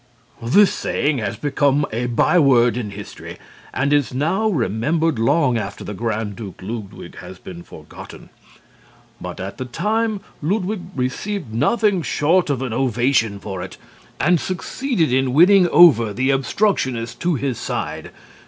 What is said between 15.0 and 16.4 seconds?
in winning over the